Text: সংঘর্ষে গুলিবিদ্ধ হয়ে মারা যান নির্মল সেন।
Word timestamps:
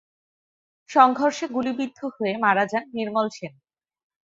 সংঘর্ষে 0.89 1.45
গুলিবিদ্ধ 1.47 1.99
হয়ে 2.15 2.33
মারা 2.37 2.63
যান 2.65 2.83
নির্মল 2.93 3.27
সেন। 3.29 3.53